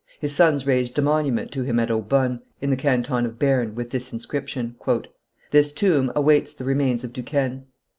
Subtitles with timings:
[0.19, 3.91] His sons raised a monument to him at Aubonne, in the canton of Berne, with
[3.91, 4.75] this inscription:
[5.51, 7.67] "This tomb awaits the remains of Duquesne.